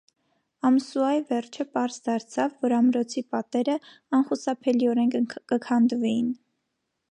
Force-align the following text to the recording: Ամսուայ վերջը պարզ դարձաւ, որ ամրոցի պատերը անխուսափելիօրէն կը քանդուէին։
Ամսուայ 0.69 1.19
վերջը 1.31 1.65
պարզ 1.77 1.97
դարձաւ, 2.07 2.55
որ 2.65 2.75
ամրոցի 2.79 3.23
պատերը 3.35 3.77
անխուսափելիօրէն 4.21 5.15
կը 5.53 5.63
քանդուէին։ 5.71 6.37